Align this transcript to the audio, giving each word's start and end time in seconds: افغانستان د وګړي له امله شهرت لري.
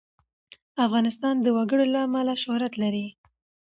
افغانستان 0.85 1.35
د 1.41 1.47
وګړي 1.57 1.85
له 1.93 1.99
امله 2.07 2.33
شهرت 2.43 2.73
لري. 2.83 3.07